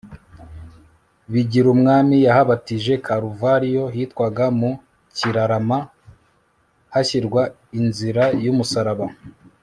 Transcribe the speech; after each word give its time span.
bigirumwami, 1.31 2.17
yahabatije 2.27 2.93
karuvariyo 3.05 3.83
hitwaga 3.95 4.45
mu 4.59 4.71
kirarama, 5.17 5.79
hashyirwa 6.93 7.41
inzira 7.79 8.23
y'umusaraba 8.45 9.05